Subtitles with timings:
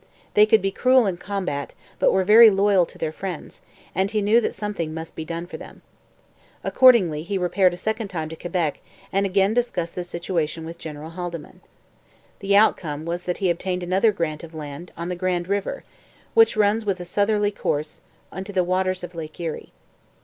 [0.33, 3.61] They could be cruel in combat, but were very loyal to their friends,
[3.93, 5.83] and he knew that something must be done for them.
[6.63, 8.79] Accordingly, he repaired a second time to Quebec
[9.13, 11.59] and again discussed the situation with General Haldimand.
[12.39, 15.83] The outcome was that he obtained another grant of land, on the Grand river,
[16.33, 18.01] which runs with a southerly course
[18.35, 19.71] into the waters of Lake Erie.